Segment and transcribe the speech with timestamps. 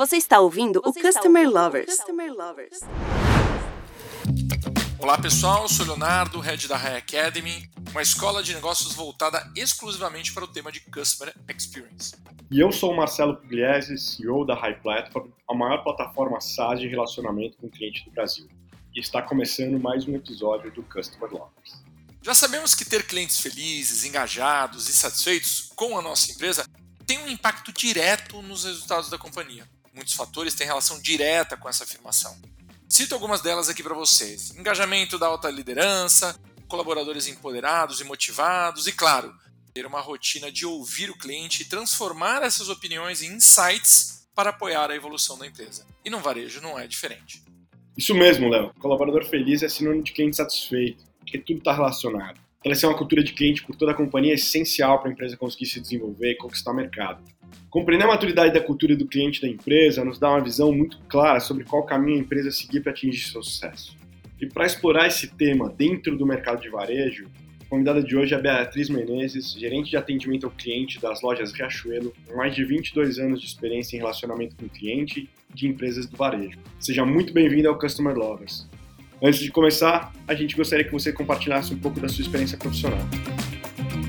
[0.00, 1.94] Você está ouvindo Você o Customer ouvindo Lovers.
[1.94, 2.80] Customer Lovers.
[4.98, 10.44] Olá pessoal, sou Leonardo, head da High Academy, uma escola de negócios voltada exclusivamente para
[10.44, 12.16] o tema de Customer Experience.
[12.50, 16.88] E eu sou o Marcelo Pugliese, CEO da High Platform, a maior plataforma SaaS de
[16.88, 18.48] relacionamento com o cliente do Brasil.
[18.96, 21.84] E está começando mais um episódio do Customer Lovers.
[22.22, 26.64] Já sabemos que ter clientes felizes, engajados e satisfeitos com a nossa empresa
[27.06, 29.68] tem um impacto direto nos resultados da companhia.
[29.94, 32.36] Muitos fatores têm relação direta com essa afirmação.
[32.88, 38.92] Cito algumas delas aqui para vocês: engajamento da alta liderança, colaboradores empoderados e motivados, e,
[38.92, 39.34] claro,
[39.72, 44.90] ter uma rotina de ouvir o cliente e transformar essas opiniões em insights para apoiar
[44.90, 45.86] a evolução da empresa.
[46.04, 47.42] E no varejo não é diferente.
[47.96, 48.72] Isso mesmo, Léo.
[48.78, 52.40] Colaborador feliz é sinônimo de cliente satisfeito, porque tudo está relacionado.
[52.56, 55.66] Estabelecer uma cultura de cliente por toda a companhia é essencial para a empresa conseguir
[55.66, 57.22] se desenvolver e conquistar o mercado.
[57.68, 61.40] Compreender a maturidade da cultura do cliente da empresa nos dá uma visão muito clara
[61.40, 63.96] sobre qual caminho a empresa seguir para atingir seu sucesso.
[64.40, 67.26] E para explorar esse tema dentro do mercado de varejo,
[67.60, 72.12] a convidada de hoje é Beatriz Menezes, gerente de atendimento ao cliente das lojas Riachuelo,
[72.26, 76.16] com mais de 22 anos de experiência em relacionamento com o cliente de empresas do
[76.16, 76.58] varejo.
[76.78, 78.68] Seja muito bem-vinda ao Customer Lovers.
[79.22, 83.06] Antes de começar, a gente gostaria que você compartilhasse um pouco da sua experiência profissional.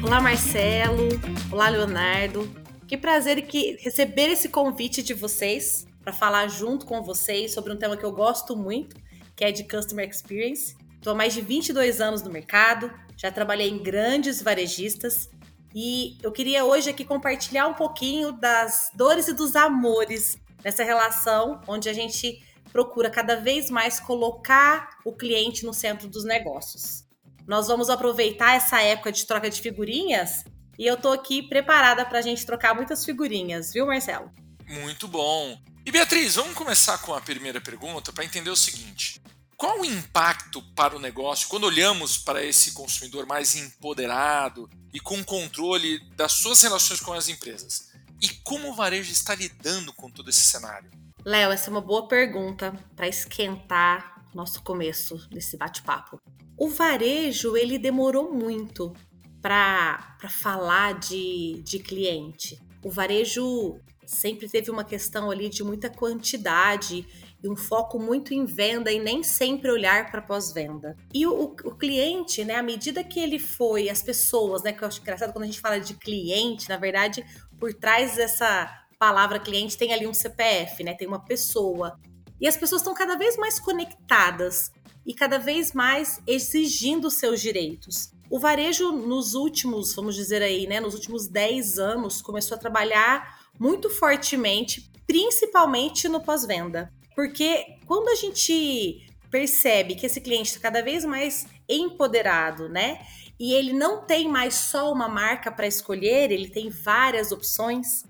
[0.01, 1.09] Olá, Marcelo.
[1.51, 2.60] Olá, Leonardo.
[2.91, 7.77] Que prazer que receber esse convite de vocês para falar junto com vocês sobre um
[7.77, 8.97] tema que eu gosto muito,
[9.33, 10.75] que é de Customer Experience.
[10.97, 15.29] Estou há mais de 22 anos no mercado, já trabalhei em grandes varejistas
[15.73, 21.61] e eu queria hoje aqui compartilhar um pouquinho das dores e dos amores nessa relação
[21.69, 27.05] onde a gente procura cada vez mais colocar o cliente no centro dos negócios.
[27.47, 30.43] Nós vamos aproveitar essa época de troca de figurinhas
[30.81, 34.31] e eu tô aqui preparada para a gente trocar muitas figurinhas, viu, Marcelo?
[34.67, 35.61] Muito bom.
[35.85, 39.21] E Beatriz, vamos começar com a primeira pergunta para entender o seguinte:
[39.55, 45.23] qual o impacto para o negócio quando olhamos para esse consumidor mais empoderado e com
[45.23, 47.91] controle das suas relações com as empresas?
[48.19, 50.89] E como o varejo está lidando com todo esse cenário?
[51.23, 56.19] Léo, essa é uma boa pergunta para esquentar nosso começo desse bate-papo.
[56.57, 58.95] O varejo ele demorou muito
[59.41, 62.59] para falar de, de cliente.
[62.83, 67.07] O varejo sempre teve uma questão ali de muita quantidade
[67.43, 70.95] e um foco muito em venda e nem sempre olhar para pós-venda.
[71.13, 74.87] E o, o, cliente, né, à medida que ele foi, as pessoas, né, que eu
[74.87, 77.25] acho engraçado quando a gente fala de cliente, na verdade,
[77.59, 80.93] por trás dessa palavra cliente tem ali um CPF, né?
[80.93, 81.99] Tem uma pessoa.
[82.39, 84.71] E as pessoas estão cada vez mais conectadas
[85.03, 88.11] e cada vez mais exigindo seus direitos.
[88.31, 93.41] O varejo nos últimos, vamos dizer aí, né, nos últimos 10 anos começou a trabalhar
[93.59, 96.93] muito fortemente, principalmente no pós-venda.
[97.13, 103.05] Porque quando a gente percebe que esse cliente está cada vez mais empoderado, né?
[103.37, 108.05] E ele não tem mais só uma marca para escolher, ele tem várias opções.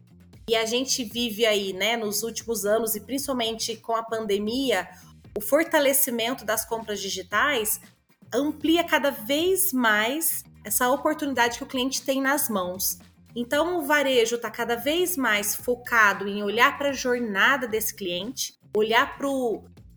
[0.48, 4.88] E a gente vive aí, né, nos últimos anos e principalmente com a pandemia,
[5.36, 7.82] o fortalecimento das compras digitais
[8.34, 13.00] amplia cada vez mais essa oportunidade que o cliente tem nas mãos.
[13.36, 18.54] Então, o varejo está cada vez mais focado em olhar para a jornada desse cliente,
[18.76, 19.28] olhar para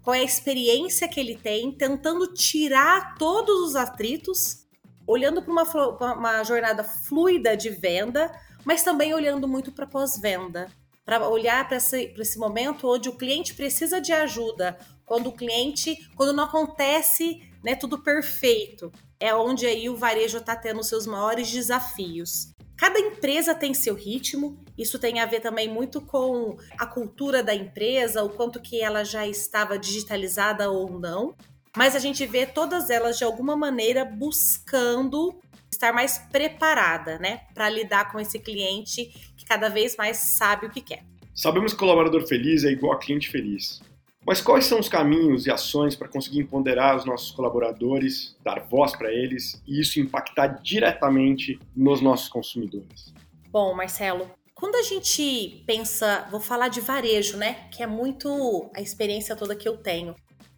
[0.03, 4.67] qual é a experiência que ele tem, tentando tirar todos os atritos,
[5.07, 8.31] olhando para uma, uma jornada fluida de venda,
[8.65, 10.71] mas também olhando muito para pós-venda,
[11.05, 16.09] para olhar para esse, esse momento onde o cliente precisa de ajuda, quando o cliente,
[16.15, 21.51] quando não acontece né, tudo perfeito, é onde aí o varejo está tendo seus maiores
[21.51, 22.53] desafios.
[22.77, 27.55] Cada empresa tem seu ritmo, isso tem a ver também muito com a cultura da
[27.55, 31.35] empresa, o quanto que ela já estava digitalizada ou não,
[31.77, 35.41] mas a gente vê todas elas de alguma maneira buscando
[35.73, 40.71] estar mais preparada, né, para lidar com esse cliente que cada vez mais sabe o
[40.71, 41.05] que quer.
[41.35, 43.81] Sabemos que colaborador feliz é igual a cliente feliz.
[44.27, 48.97] Mas quais são os caminhos e ações para conseguir empoderar os nossos colaboradores, dar voz
[48.97, 53.13] para eles e isso impactar diretamente nos nossos consumidores?
[53.51, 58.81] Bom, Marcelo, quando a gente pensa, vou falar de varejo, né, que é muito a
[58.81, 60.15] experiência toda que eu tenho.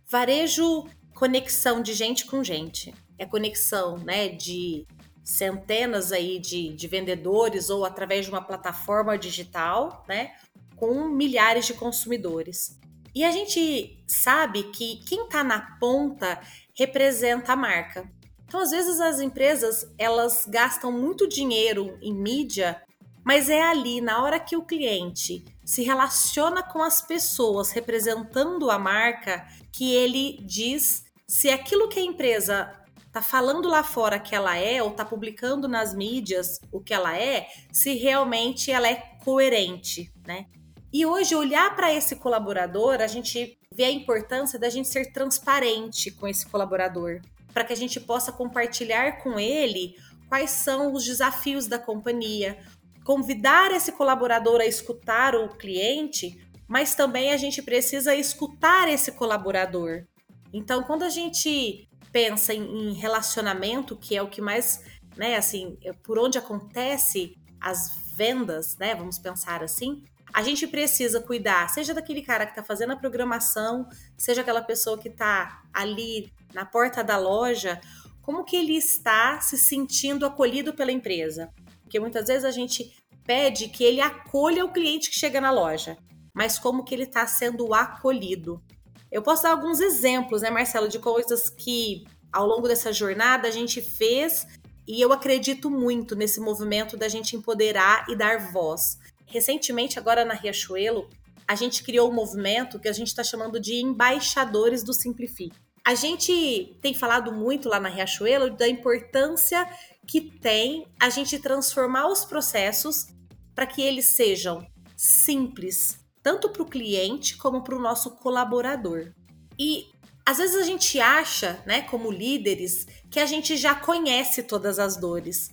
[0.09, 2.95] Varejo, conexão de gente com gente.
[3.19, 4.87] É conexão, né, de
[5.25, 10.35] centenas aí de, de vendedores ou através de uma plataforma digital, né,
[10.77, 12.79] com milhares de consumidores.
[13.17, 16.39] E a gente sabe que quem está na ponta
[16.75, 18.07] representa a marca.
[18.45, 22.83] Então, às vezes as empresas elas gastam muito dinheiro em mídia
[23.25, 28.79] Mas é ali, na hora que o cliente se relaciona com as pessoas representando a
[28.79, 32.71] marca, que ele diz se aquilo que a empresa
[33.11, 37.19] tá falando lá fora que ela é ou tá publicando nas mídias o que ela
[37.19, 40.47] é, se realmente ela é coerente, né?
[40.93, 46.11] E hoje olhar para esse colaborador, a gente vê a importância da gente ser transparente
[46.11, 47.21] com esse colaborador,
[47.53, 49.97] para que a gente possa compartilhar com ele
[50.29, 52.59] quais são os desafios da companhia,
[53.05, 60.05] convidar esse colaborador a escutar o cliente, mas também a gente precisa escutar esse colaborador.
[60.53, 64.83] Então, quando a gente pensa em, relacionamento, que é o que mais,
[65.17, 70.03] né, assim, é por onde acontece as vendas, né, vamos pensar assim,
[70.37, 73.89] a gente precisa cuidar, seja daquele cara que está fazendo a programação,
[74.19, 77.81] seja aquela pessoa que está ali na porta da loja,
[78.21, 81.51] como que ele está se sentindo acolhido pela empresa.
[81.81, 82.95] Porque muitas vezes a gente
[83.25, 85.97] pede que ele acolha o cliente que chega na loja,
[86.35, 88.63] mas como que ele está sendo acolhido.
[89.11, 93.51] Eu posso dar alguns exemplos, né, Marcelo, de coisas que ao longo dessa jornada a
[93.51, 94.47] gente fez
[94.87, 98.99] e eu acredito muito nesse movimento da gente empoderar e dar voz.
[99.27, 101.09] Recentemente, agora na Riachuelo,
[101.47, 105.57] a gente criou um movimento que a gente está chamando de embaixadores do Simplifique.
[105.85, 109.69] A gente tem falado muito lá na Riachuelo da importância
[110.07, 113.07] que tem a gente transformar os processos
[113.55, 119.13] para que eles sejam simples, tanto para o cliente como para o nosso colaborador.
[119.59, 119.87] E
[120.25, 124.97] às vezes a gente acha, né, como líderes, que a gente já conhece todas as
[124.97, 125.51] dores.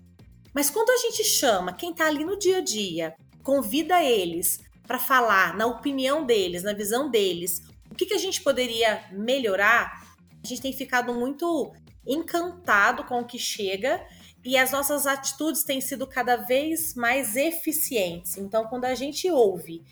[0.52, 4.98] Mas quando a gente chama quem está ali no dia a dia, convida eles para
[4.98, 7.62] falar na opinião deles, na visão deles,
[7.92, 11.72] o que, que a gente poderia melhorar, a gente tem ficado muito
[12.06, 14.04] encantado com o que chega
[14.44, 18.38] e as nossas atitudes têm sido cada vez mais eficientes.
[18.38, 19.84] Então, quando a gente ouve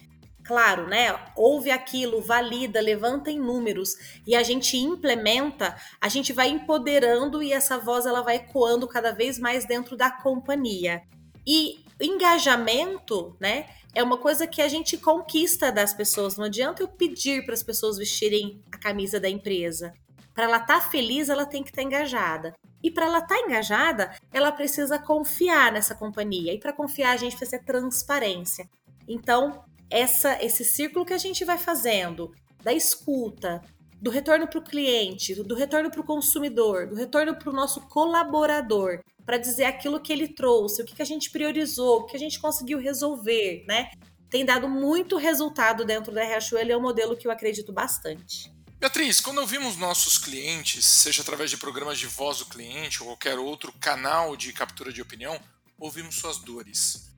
[0.43, 1.17] claro, né?
[1.35, 3.95] Ouve aquilo, valida, levanta em números
[4.25, 9.11] e a gente implementa, a gente vai empoderando e essa voz ela vai ecoando cada
[9.11, 11.03] vez mais dentro da companhia.
[11.45, 13.67] E engajamento, né?
[13.93, 16.37] É uma coisa que a gente conquista das pessoas.
[16.37, 19.93] Não adianta eu pedir para as pessoas vestirem a camisa da empresa.
[20.33, 22.53] Para ela estar tá feliz, ela tem que estar tá engajada.
[22.81, 26.53] E para ela estar tá engajada, ela precisa confiar nessa companhia.
[26.53, 28.69] E para confiar, a gente precisa ter transparência.
[29.07, 32.33] Então, essa, esse círculo que a gente vai fazendo
[32.63, 33.61] da escuta,
[34.01, 37.81] do retorno para o cliente, do retorno para o consumidor, do retorno para o nosso
[37.81, 42.15] colaborador, para dizer aquilo que ele trouxe, o que, que a gente priorizou, o que
[42.15, 43.91] a gente conseguiu resolver, né?
[44.27, 48.51] Tem dado muito resultado dentro da Riachuelo é um modelo que eu acredito bastante.
[48.79, 53.37] Beatriz, quando ouvimos nossos clientes, seja através de programas de voz do cliente ou qualquer
[53.37, 55.39] outro canal de captura de opinião,
[55.77, 57.10] ouvimos suas dores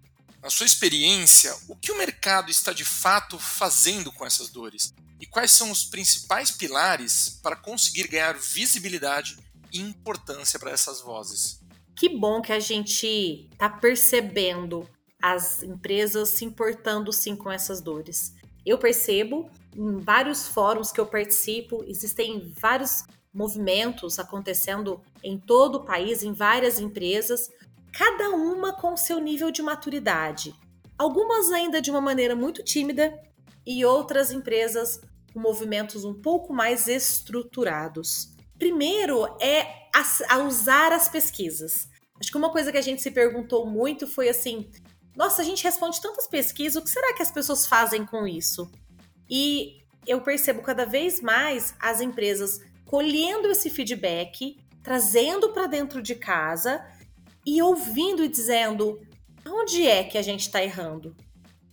[0.44, 4.94] na sua experiência, o que o mercado está de fato fazendo com essas dores?
[5.18, 9.38] E quais são os principais pilares para conseguir ganhar visibilidade
[9.72, 11.62] e importância para essas vozes?
[11.96, 14.86] Que bom que a gente está percebendo
[15.22, 18.34] as empresas se importando sim com essas dores.
[18.66, 25.86] Eu percebo em vários fóruns que eu participo, existem vários movimentos acontecendo em todo o
[25.86, 27.50] país, em várias empresas,
[27.94, 30.54] cada uma com seu nível de maturidade.
[30.98, 33.14] Algumas ainda de uma maneira muito tímida
[33.66, 35.00] e outras empresas
[35.32, 38.34] com movimentos um pouco mais estruturados.
[38.58, 39.62] Primeiro é
[39.94, 41.88] a, a usar as pesquisas.
[42.20, 44.70] Acho que uma coisa que a gente se perguntou muito foi assim:
[45.16, 48.72] nossa, a gente responde tantas pesquisas, o que será que as pessoas fazem com isso?
[49.30, 56.16] E eu percebo cada vez mais as empresas colhendo esse feedback, trazendo para dentro de
[56.16, 56.86] casa
[57.46, 59.00] e ouvindo e dizendo
[59.48, 61.16] onde é que a gente está errando.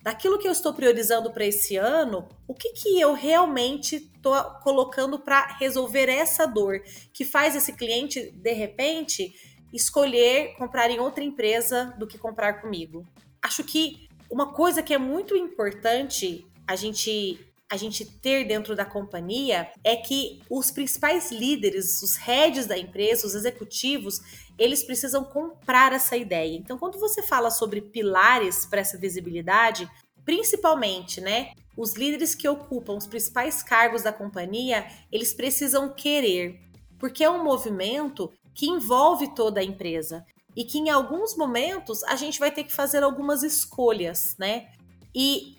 [0.03, 5.19] Daquilo que eu estou priorizando para esse ano, o que, que eu realmente estou colocando
[5.19, 6.81] para resolver essa dor
[7.13, 9.35] que faz esse cliente, de repente,
[9.73, 13.07] escolher comprar em outra empresa do que comprar comigo?
[13.43, 18.85] Acho que uma coisa que é muito importante a gente a gente ter dentro da
[18.85, 24.21] companhia é que os principais líderes, os heads da empresa, os executivos,
[24.59, 26.57] eles precisam comprar essa ideia.
[26.57, 29.89] Então, quando você fala sobre pilares para essa visibilidade,
[30.25, 36.61] principalmente, né, os líderes que ocupam os principais cargos da companhia, eles precisam querer,
[36.99, 42.17] porque é um movimento que envolve toda a empresa e que em alguns momentos a
[42.17, 44.69] gente vai ter que fazer algumas escolhas, né?
[45.15, 45.57] E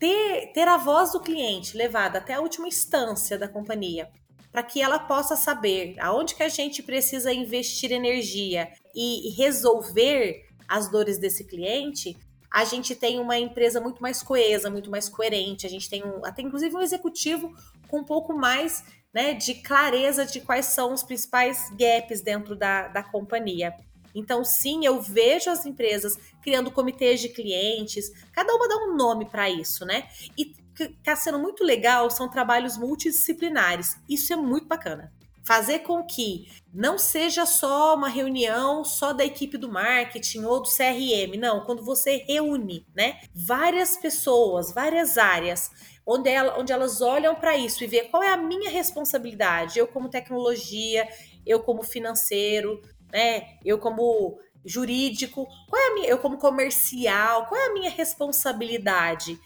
[0.00, 4.10] ter, ter a voz do cliente levada até a última instância da companhia,
[4.50, 10.90] para que ela possa saber aonde que a gente precisa investir energia e resolver as
[10.90, 12.16] dores desse cliente,
[12.50, 15.66] a gente tem uma empresa muito mais coesa, muito mais coerente.
[15.66, 17.54] A gente tem um, até inclusive um executivo
[17.86, 18.82] com um pouco mais
[19.14, 23.72] né, de clareza de quais são os principais gaps dentro da, da companhia.
[24.14, 29.26] Então, sim, eu vejo as empresas criando comitês de clientes, cada uma dá um nome
[29.26, 30.08] para isso, né?
[30.36, 33.96] E está sendo muito legal são trabalhos multidisciplinares.
[34.08, 35.12] Isso é muito bacana.
[35.44, 40.68] Fazer com que não seja só uma reunião só da equipe do marketing ou do
[40.68, 45.70] CRM, não, quando você reúne, né, várias pessoas, várias áreas,
[46.06, 49.88] onde, ela, onde elas olham para isso e vê qual é a minha responsabilidade, eu
[49.88, 51.08] como tecnologia,
[51.46, 52.80] eu como financeiro,
[53.12, 57.90] né, eu como jurídico, qual é a minha, eu como comercial, qual é a minha
[57.90, 59.38] responsabilidade?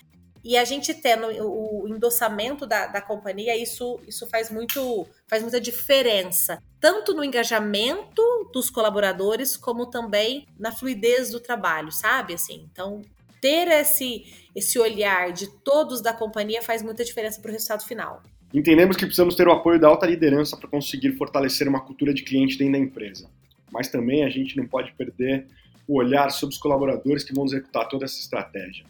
[0.45, 5.59] E a gente tendo o endossamento da, da companhia, isso, isso faz, muito, faz muita
[5.59, 6.63] diferença.
[6.79, 12.35] Tanto no engajamento dos colaboradores, como também na fluidez do trabalho, sabe?
[12.35, 13.01] Assim, então,
[13.41, 18.23] ter esse, esse olhar de todos da companhia faz muita diferença para o resultado final.
[18.53, 22.23] Entendemos que precisamos ter o apoio da alta liderança para conseguir fortalecer uma cultura de
[22.23, 23.31] cliente dentro da empresa.
[23.75, 25.49] Mas também a gente não pode perder
[25.87, 28.87] o olhar sobre os colaboradores que vão executar toda essa estratégia.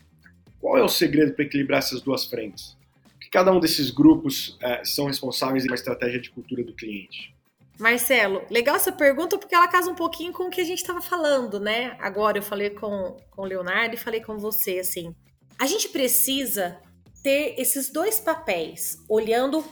[0.61, 2.77] Qual é o segredo para equilibrar essas duas frentes?
[3.19, 7.35] Que cada um desses grupos é, são responsáveis em uma estratégia de cultura do cliente.
[7.79, 11.01] Marcelo, legal essa pergunta porque ela casa um pouquinho com o que a gente estava
[11.01, 11.97] falando, né?
[11.99, 15.15] Agora eu falei com, com o Leonardo e falei com você, assim.
[15.59, 16.79] A gente precisa
[17.23, 19.65] ter esses dois papéis, olhando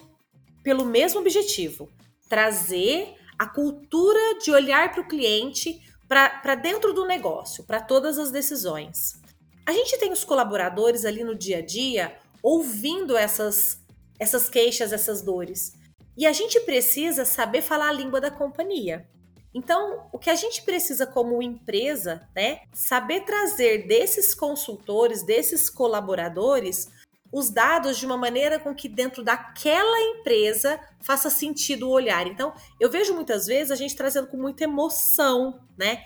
[0.64, 1.88] pelo mesmo objetivo:
[2.28, 8.30] trazer a cultura de olhar para o cliente para dentro do negócio, para todas as
[8.30, 9.20] decisões.
[9.64, 13.80] A gente tem os colaboradores ali no dia a dia ouvindo essas,
[14.18, 15.72] essas queixas, essas dores.
[16.16, 19.08] E a gente precisa saber falar a língua da companhia.
[19.54, 26.88] Então, o que a gente precisa como empresa, né, saber trazer desses consultores, desses colaboradores,
[27.32, 32.26] os dados de uma maneira com que dentro daquela empresa faça sentido o olhar.
[32.26, 36.04] Então, eu vejo muitas vezes a gente trazendo com muita emoção, né?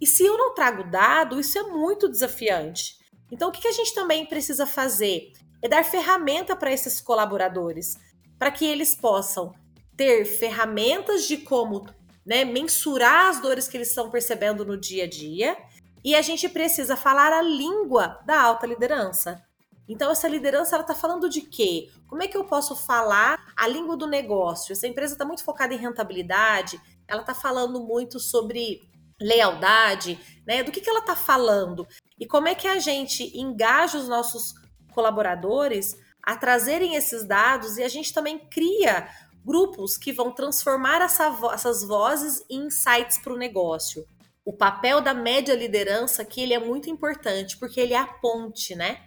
[0.00, 2.96] E se eu não trago dado, isso é muito desafiante.
[3.32, 5.32] Então, o que a gente também precisa fazer?
[5.60, 7.96] É dar ferramenta para esses colaboradores,
[8.38, 9.52] para que eles possam
[9.96, 11.84] ter ferramentas de como
[12.24, 15.58] né, mensurar as dores que eles estão percebendo no dia a dia.
[16.04, 19.42] E a gente precisa falar a língua da alta liderança.
[19.88, 21.88] Então, essa liderança ela está falando de quê?
[22.06, 24.72] Como é que eu posso falar a língua do negócio?
[24.72, 28.82] Essa empresa está muito focada em rentabilidade, ela está falando muito sobre
[29.20, 30.62] lealdade, né?
[30.62, 31.86] Do que, que ela está falando?
[32.20, 34.54] E como é que a gente engaja os nossos
[34.92, 39.08] colaboradores a trazerem esses dados e a gente também cria
[39.44, 44.04] grupos que vão transformar essa, essas vozes em insights para o negócio.
[44.44, 48.74] O papel da média liderança que ele é muito importante, porque ele é a ponte,
[48.74, 49.00] né?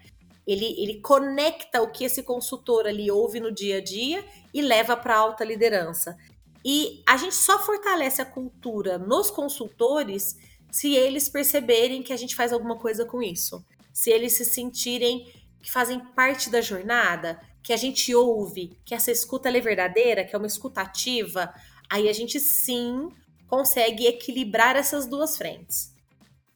[0.45, 4.97] Ele, ele conecta o que esse consultor ali ouve no dia a dia e leva
[4.97, 6.17] para alta liderança.
[6.63, 10.37] E a gente só fortalece a cultura nos consultores
[10.71, 13.63] se eles perceberem que a gente faz alguma coisa com isso.
[13.93, 15.31] Se eles se sentirem
[15.61, 20.35] que fazem parte da jornada, que a gente ouve, que essa escuta é verdadeira, que
[20.35, 21.53] é uma escuta ativa,
[21.89, 23.09] aí a gente sim
[23.47, 25.90] consegue equilibrar essas duas frentes.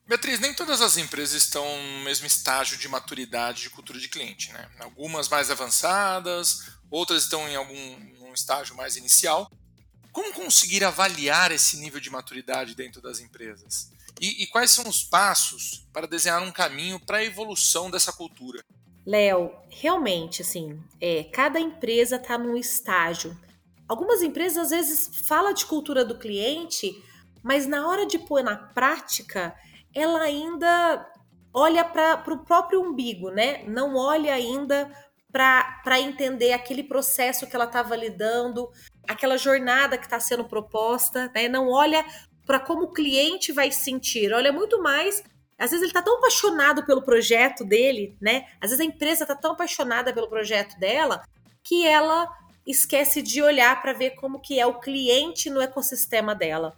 [0.07, 4.53] Beatriz, nem todas as empresas estão no mesmo estágio de maturidade de cultura de cliente,
[4.53, 4.69] né?
[4.79, 9.49] Algumas mais avançadas, outras estão em algum estágio mais inicial.
[10.11, 13.91] Como conseguir avaliar esse nível de maturidade dentro das empresas?
[14.21, 18.63] E, e quais são os passos para desenhar um caminho para a evolução dessa cultura?
[19.05, 23.37] Léo, realmente, assim, é, cada empresa está num estágio.
[23.87, 26.95] Algumas empresas às vezes falam de cultura do cliente,
[27.43, 29.55] mas na hora de pôr na prática,
[29.95, 31.09] ela ainda
[31.53, 33.63] olha para o próprio umbigo, né?
[33.63, 34.91] Não olha ainda
[35.31, 38.69] para entender aquele processo que ela está validando,
[39.07, 41.47] aquela jornada que está sendo proposta, né?
[41.47, 42.05] Não olha
[42.45, 45.23] para como o cliente vai sentir, olha muito mais.
[45.57, 48.45] Às vezes ele está tão apaixonado pelo projeto dele, né?
[48.59, 51.23] Às vezes a empresa está tão apaixonada pelo projeto dela
[51.63, 52.29] que ela
[52.67, 56.77] esquece de olhar para ver como que é o cliente no ecossistema dela.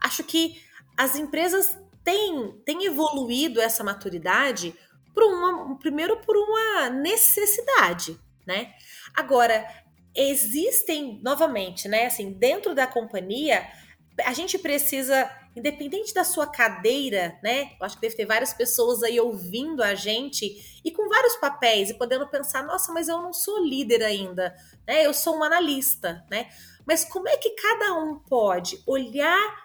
[0.00, 0.62] Acho que
[0.96, 4.74] as empresas têm, têm evoluído essa maturidade
[5.14, 8.72] por uma, primeiro por uma necessidade, né?
[9.14, 9.66] Agora,
[10.14, 13.66] existem, novamente, né, assim, dentro da companhia,
[14.24, 17.72] a gente precisa, independente da sua cadeira, né?
[17.80, 21.90] Eu acho que deve ter várias pessoas aí ouvindo a gente e com vários papéis
[21.90, 24.54] e podendo pensar, nossa, mas eu não sou líder ainda,
[24.86, 25.06] né?
[25.06, 26.48] Eu sou um analista, né?
[26.86, 29.61] Mas como é que cada um pode olhar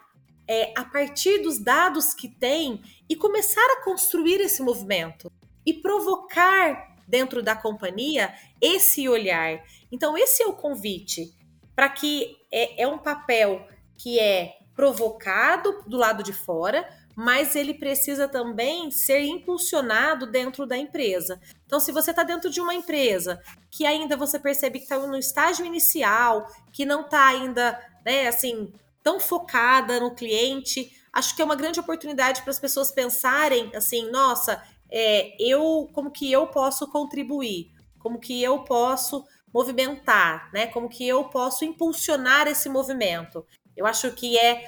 [0.47, 5.31] é, a partir dos dados que tem e começar a construir esse movimento
[5.65, 9.63] e provocar dentro da companhia esse olhar.
[9.91, 11.33] Então, esse é o convite
[11.75, 17.73] para que é, é um papel que é provocado do lado de fora, mas ele
[17.73, 21.41] precisa também ser impulsionado dentro da empresa.
[21.65, 25.17] Então, se você está dentro de uma empresa que ainda você percebe que está no
[25.17, 28.71] estágio inicial, que não está ainda, né, assim,
[29.07, 34.11] tão focada no cliente, acho que é uma grande oportunidade para as pessoas pensarem assim,
[34.11, 34.61] nossa,
[34.91, 39.23] é, eu como que eu posso contribuir, como que eu posso
[39.53, 40.67] movimentar, né?
[40.67, 43.45] Como que eu posso impulsionar esse movimento?
[43.77, 44.65] Eu acho que é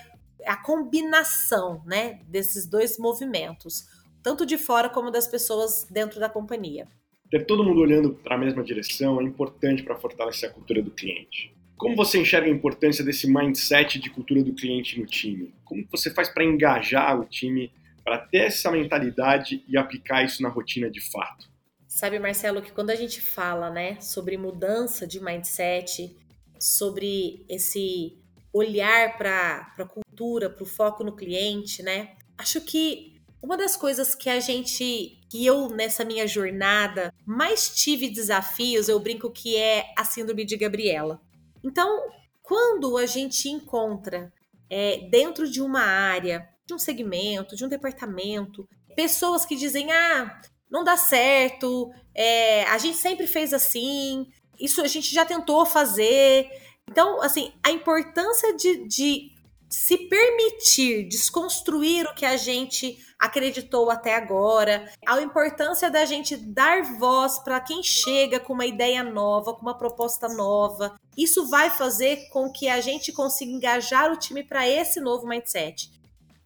[0.47, 3.87] a combinação, né, desses dois movimentos,
[4.23, 6.87] tanto de fora como das pessoas dentro da companhia.
[7.29, 10.91] Ter todo mundo olhando para a mesma direção é importante para fortalecer a cultura do
[10.91, 11.58] cliente.
[11.79, 15.53] Como você enxerga a importância desse mindset de cultura do cliente no time?
[15.63, 17.71] Como você faz para engajar o time
[18.03, 21.49] para ter essa mentalidade e aplicar isso na rotina de fato?
[21.87, 26.13] Sabe, Marcelo, que quando a gente fala, né, sobre mudança de mindset,
[26.59, 28.17] sobre esse
[28.51, 32.09] olhar para a cultura, para o foco no cliente, né?
[32.37, 38.09] Acho que uma das coisas que a gente, que eu nessa minha jornada mais tive
[38.09, 41.21] desafios, eu brinco que é a síndrome de Gabriela.
[41.63, 42.07] Então,
[42.41, 44.31] quando a gente encontra
[44.69, 50.39] é, dentro de uma área, de um segmento, de um departamento, pessoas que dizem: ah,
[50.69, 54.27] não dá certo, é, a gente sempre fez assim,
[54.59, 56.47] isso a gente já tentou fazer.
[56.89, 59.29] Então, assim, a importância de, de
[59.69, 66.97] se permitir desconstruir o que a gente acreditou até agora, a importância da gente dar
[66.97, 70.99] voz para quem chega com uma ideia nova, com uma proposta nova.
[71.15, 75.91] Isso vai fazer com que a gente consiga engajar o time para esse novo mindset.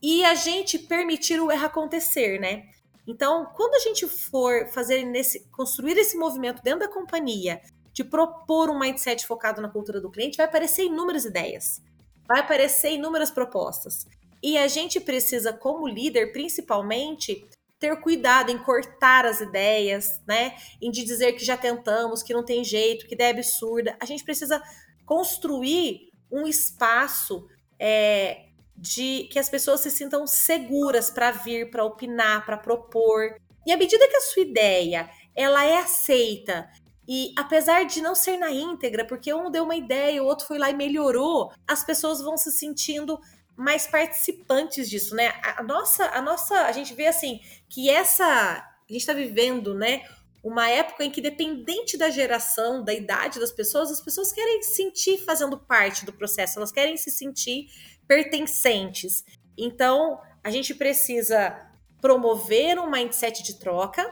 [0.02, 2.66] E a gente permitir o erro acontecer, né?
[3.08, 7.62] Então, quando a gente for fazer nesse construir esse movimento dentro da companhia,
[7.94, 11.82] de propor um mindset focado na cultura do cliente, vai aparecer inúmeras ideias,
[12.28, 14.08] vai aparecer inúmeras propostas.
[14.42, 17.46] E a gente precisa, como líder, principalmente,
[17.80, 20.56] ter cuidado em cortar as ideias, né?
[20.82, 23.96] Em dizer que já tentamos, que não tem jeito, que ideia absurda.
[24.00, 24.62] A gente precisa
[25.06, 27.48] construir um espaço
[27.80, 33.36] é, de que as pessoas se sintam seguras para vir, para opinar, para propor.
[33.66, 36.70] E à medida que a sua ideia ela é aceita
[37.08, 40.58] e apesar de não ser na íntegra, porque um deu uma ideia, o outro foi
[40.58, 43.20] lá e melhorou, as pessoas vão se sentindo
[43.56, 45.34] mais participantes disso, né?
[45.44, 47.40] A, nossa, a nossa, a gente vê assim
[47.70, 50.04] que essa, a gente está vivendo, né?
[50.44, 54.76] Uma época em que, dependente da geração, da idade das pessoas, as pessoas querem se
[54.76, 57.68] sentir fazendo parte do processo, elas querem se sentir
[58.08, 59.24] pertencentes.
[59.58, 61.56] Então, a gente precisa
[62.02, 64.04] promover um mindset de troca,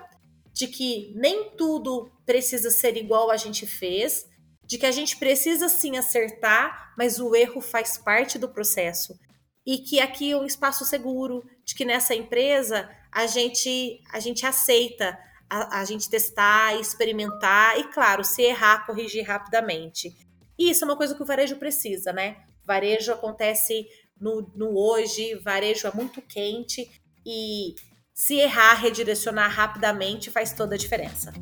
[0.53, 4.25] de que nem tudo precisa ser igual a gente fez,
[4.65, 9.13] de que a gente precisa sim acertar, mas o erro faz parte do processo.
[9.65, 14.45] E que aqui é um espaço seguro, de que nessa empresa a gente a gente
[14.45, 15.17] aceita
[15.49, 20.15] a, a gente testar, experimentar e, claro, se errar, corrigir rapidamente.
[20.57, 22.37] E isso é uma coisa que o varejo precisa, né?
[22.63, 23.85] Varejo acontece
[24.19, 26.89] no, no hoje, varejo é muito quente
[27.25, 27.75] e
[28.21, 31.33] se errar, redirecionar rapidamente faz toda a diferença.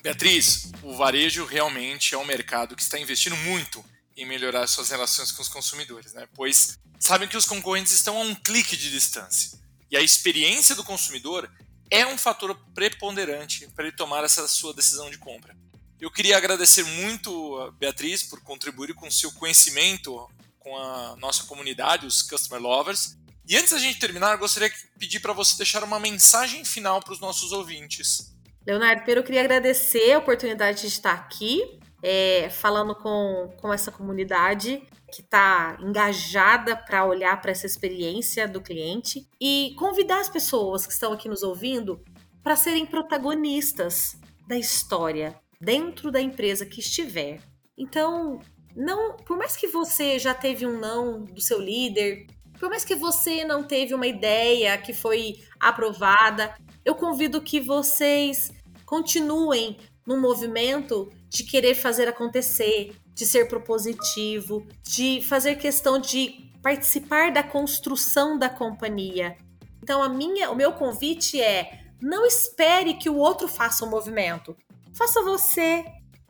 [0.00, 3.84] Beatriz, o varejo realmente é um mercado que está investindo muito
[4.16, 6.28] em melhorar suas relações com os consumidores, né?
[6.36, 9.58] Pois sabem que os concorrentes estão a um clique de distância.
[9.90, 11.50] E a experiência do consumidor
[11.90, 15.56] é um fator preponderante para ele tomar essa sua decisão de compra.
[16.00, 22.06] Eu queria agradecer muito a Beatriz por contribuir com seu conhecimento com a nossa comunidade,
[22.06, 25.98] os Customer Lovers, e antes da gente terminar, gostaria de pedir para você deixar uma
[25.98, 28.32] mensagem final para os nossos ouvintes.
[28.66, 33.90] Leonardo, primeiro eu queria agradecer a oportunidade de estar aqui, é, falando com, com essa
[33.90, 40.86] comunidade que está engajada para olhar para essa experiência do cliente e convidar as pessoas
[40.86, 42.02] que estão aqui nos ouvindo
[42.42, 47.40] para serem protagonistas da história dentro da empresa que estiver.
[47.76, 48.40] Então,
[48.74, 52.26] não, por mais que você já teve um não do seu líder,
[52.62, 58.52] por mais que você não teve uma ideia que foi aprovada, eu convido que vocês
[58.86, 67.32] continuem no movimento de querer fazer acontecer, de ser propositivo, de fazer questão de participar
[67.32, 69.36] da construção da companhia.
[69.82, 74.56] Então a minha, o meu convite é: não espere que o outro faça o movimento.
[74.94, 75.84] Faça você,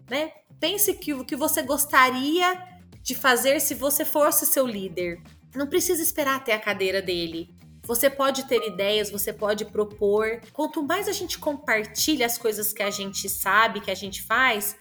[0.08, 0.32] né?
[0.58, 2.58] Pense que o que você gostaria
[3.02, 5.20] de fazer se você fosse seu líder.
[5.54, 7.54] Não precisa esperar até a cadeira dele.
[7.84, 10.40] Você pode ter ideias, você pode propor.
[10.52, 14.76] Quanto mais a gente compartilha as coisas que a gente sabe, que a gente faz,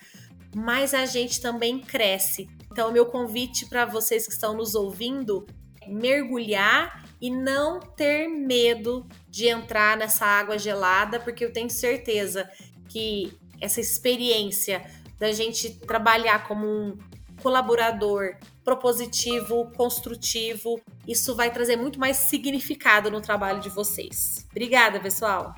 [0.55, 2.47] mais a gente também cresce.
[2.71, 5.47] Então, meu convite para vocês que estão nos ouvindo
[5.81, 12.49] é mergulhar e não ter medo de entrar nessa água gelada, porque eu tenho certeza
[12.87, 14.83] que essa experiência
[15.19, 16.97] da gente trabalhar como um
[17.41, 24.45] colaborador propositivo, construtivo, isso vai trazer muito mais significado no trabalho de vocês.
[24.51, 25.55] Obrigada, pessoal.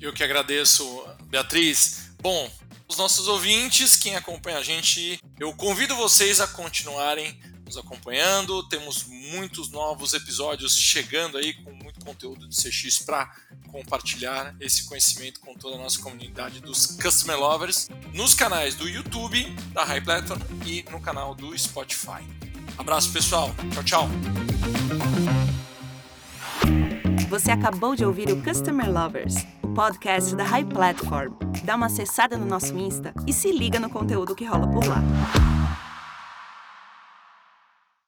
[0.00, 0.84] Eu que agradeço,
[1.28, 2.10] Beatriz.
[2.20, 2.50] Bom,
[2.88, 8.62] os nossos ouvintes, quem acompanha a gente, eu convido vocês a continuarem nos acompanhando.
[8.68, 13.30] Temos muitos novos episódios chegando aí com muito conteúdo de CX para
[13.68, 19.44] compartilhar esse conhecimento com toda a nossa comunidade dos Customer Lovers nos canais do YouTube
[19.72, 22.24] da High Platform e no canal do Spotify.
[22.78, 24.08] Abraço pessoal, tchau, tchau.
[27.28, 31.34] Você acabou de ouvir o Customer Lovers, o podcast da High Platform.
[31.64, 35.02] Dá uma acessada no nosso Insta e se liga no conteúdo que rola por lá.